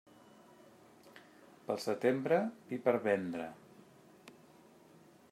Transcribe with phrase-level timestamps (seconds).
[1.67, 2.39] Pel setembre,
[2.71, 3.45] vi per vendre.